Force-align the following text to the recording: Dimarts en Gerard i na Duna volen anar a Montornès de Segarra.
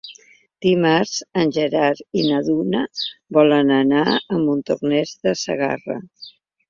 Dimarts 0.65 1.17
en 1.41 1.51
Gerard 1.57 2.01
i 2.21 2.25
na 2.29 2.39
Duna 2.49 2.81
volen 3.39 3.75
anar 3.79 4.03
a 4.17 4.41
Montornès 4.47 5.17
de 5.29 5.35
Segarra. 5.43 6.01